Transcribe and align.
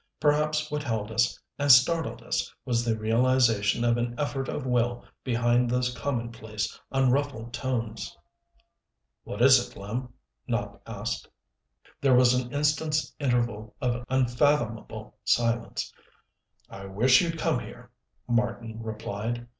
Perhaps 0.19 0.71
what 0.71 0.81
held 0.81 1.11
us 1.11 1.39
and 1.59 1.71
startled 1.71 2.23
us 2.23 2.51
was 2.65 2.83
the 2.83 2.97
realization 2.97 3.83
of 3.83 3.97
an 3.97 4.15
effort 4.17 4.49
of 4.49 4.65
will 4.65 5.05
behind 5.23 5.69
those 5.69 5.95
commonplace, 5.95 6.79
unruffled 6.91 7.53
tones. 7.53 8.17
"What 9.25 9.43
is 9.43 9.59
it, 9.59 9.77
Lem?" 9.77 10.11
Nopp 10.49 10.81
asked. 10.87 11.27
There 12.01 12.15
was 12.15 12.33
an 12.33 12.51
instant's 12.51 13.13
interval 13.19 13.75
of 13.79 14.03
unfathomable 14.09 15.19
silence. 15.23 15.93
"I 16.67 16.85
wish 16.87 17.21
you'd 17.21 17.37
come 17.37 17.59
here," 17.59 17.91
Marten 18.27 18.81
replied. 18.81 19.47